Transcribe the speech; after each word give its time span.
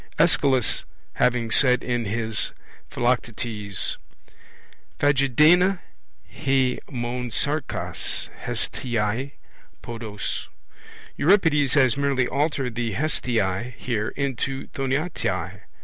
Aeschylus 0.17 0.83
having 1.13 1.51
said 1.51 1.83
in 1.83 2.05
his 2.05 2.51
Philoctetes: 2.89 3.97
phagedaina 4.99 5.77
he 6.23 6.79
mon 6.89 7.29
sarkas 7.29 8.27
hesthiei 8.45 9.33
podos 9.83 10.47
Euripides 11.17 11.75
has 11.75 11.97
merely 11.97 12.27
altered 12.27 12.73
the 12.73 12.93
hesthiei 12.93 13.75
here 13.77 14.07
into 14.17 14.65
thoinatai. 14.69 15.61